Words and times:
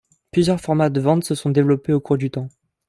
Plusieurs 0.31 0.59
formats 0.59 0.89
de 0.89 0.99
vente 0.99 1.23
se 1.25 1.35
sont 1.35 1.51
développés 1.51 1.93
au 1.93 1.99
cours 1.99 2.17
du 2.17 2.31
temps. 2.31 2.49